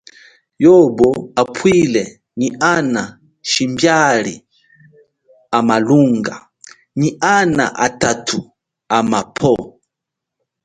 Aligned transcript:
Yobo 0.63 1.09
kapwile 1.35 2.03
nyi 2.39 2.49
ana 2.73 3.03
shimbiali 3.49 4.33
a 5.57 5.59
malunga, 5.67 6.35
nyi 6.99 7.09
ana 7.37 7.65
atathu 7.85 8.39
amapwo. 8.97 9.53